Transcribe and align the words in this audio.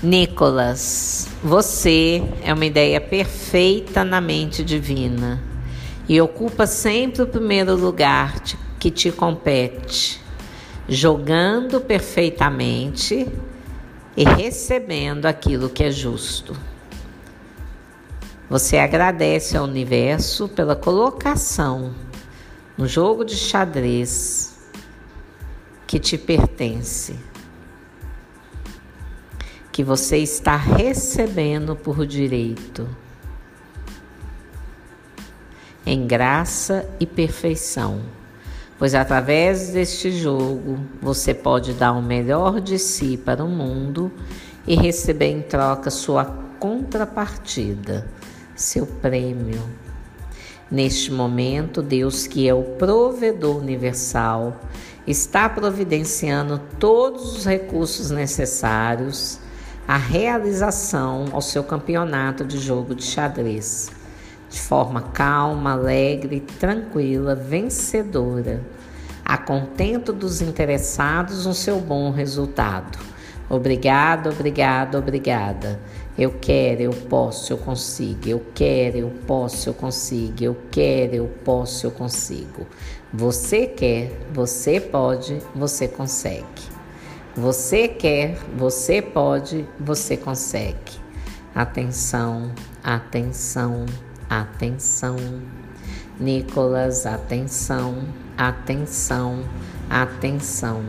Nicolas, 0.00 1.26
você 1.42 2.22
é 2.44 2.54
uma 2.54 2.64
ideia 2.64 3.00
perfeita 3.00 4.04
na 4.04 4.20
mente 4.20 4.62
divina 4.62 5.42
e 6.08 6.20
ocupa 6.20 6.68
sempre 6.68 7.22
o 7.22 7.26
primeiro 7.26 7.74
lugar 7.74 8.40
que 8.78 8.92
te 8.92 9.10
compete, 9.10 10.20
jogando 10.88 11.80
perfeitamente 11.80 13.26
e 14.16 14.22
recebendo 14.22 15.26
aquilo 15.26 15.68
que 15.68 15.82
é 15.82 15.90
justo. 15.90 16.56
Você 18.48 18.78
agradece 18.78 19.56
ao 19.56 19.64
universo 19.64 20.48
pela 20.48 20.76
colocação 20.76 21.92
no 22.76 22.86
jogo 22.86 23.24
de 23.24 23.34
xadrez 23.34 24.56
que 25.88 25.98
te 25.98 26.16
pertence 26.16 27.16
que 29.78 29.84
você 29.84 30.16
está 30.16 30.56
recebendo 30.56 31.76
por 31.76 32.04
direito, 32.04 32.88
em 35.86 36.04
graça 36.04 36.84
e 36.98 37.06
perfeição, 37.06 38.00
pois 38.76 38.92
através 38.92 39.68
deste 39.68 40.10
jogo 40.10 40.80
você 41.00 41.32
pode 41.32 41.74
dar 41.74 41.92
o 41.92 42.02
melhor 42.02 42.60
de 42.60 42.76
si 42.76 43.16
para 43.16 43.44
o 43.44 43.48
mundo 43.48 44.10
e 44.66 44.74
receber 44.74 45.30
em 45.30 45.42
troca 45.42 45.90
sua 45.90 46.24
contrapartida, 46.58 48.04
seu 48.56 48.84
prêmio. 48.84 49.62
Neste 50.68 51.12
momento, 51.12 51.82
Deus, 51.82 52.26
que 52.26 52.48
é 52.48 52.52
o 52.52 52.64
provedor 52.64 53.58
universal, 53.58 54.60
está 55.06 55.48
providenciando 55.48 56.60
todos 56.80 57.36
os 57.36 57.44
recursos 57.44 58.10
necessários 58.10 59.38
a 59.88 59.96
realização 59.96 61.28
ao 61.32 61.40
seu 61.40 61.64
campeonato 61.64 62.44
de 62.44 62.58
jogo 62.58 62.94
de 62.94 63.02
xadrez, 63.02 63.90
de 64.50 64.60
forma 64.60 65.00
calma, 65.00 65.72
alegre, 65.72 66.40
tranquila, 66.40 67.34
vencedora, 67.34 68.60
a 69.24 69.38
contento 69.38 70.12
dos 70.12 70.42
interessados 70.42 71.46
no 71.46 71.54
seu 71.54 71.80
bom 71.80 72.10
resultado. 72.10 72.98
Obrigado, 73.48 74.28
obrigado, 74.28 74.98
obrigada. 74.98 75.80
Eu 76.18 76.34
quero, 76.38 76.82
eu 76.82 76.92
posso, 76.92 77.54
eu 77.54 77.56
consigo. 77.56 78.28
Eu 78.28 78.44
quero, 78.54 78.98
eu 78.98 79.10
posso, 79.26 79.70
eu 79.70 79.74
consigo. 79.74 80.44
Eu 80.44 80.56
quero, 80.70 81.14
eu 81.14 81.30
posso, 81.42 81.86
eu 81.86 81.90
consigo. 81.90 82.66
Você 83.10 83.66
quer, 83.66 84.12
você 84.34 84.80
pode, 84.80 85.40
você 85.54 85.88
consegue. 85.88 86.77
Você 87.40 87.86
quer, 87.86 88.34
você 88.56 89.00
pode, 89.00 89.64
você 89.78 90.16
consegue. 90.16 90.98
Atenção, 91.54 92.50
atenção, 92.82 93.86
atenção. 94.28 95.14
Nicolas, 96.18 97.06
atenção, 97.06 98.02
atenção, 98.36 99.44
atenção. 99.88 100.82